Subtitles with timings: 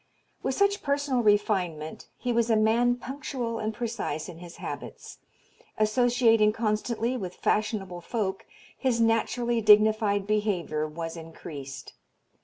[0.41, 5.19] With such personal refinement he was a man punctual and precise in his habits.
[5.77, 11.93] Associating constantly with fashionable folk his naturally dignified behavior was increased.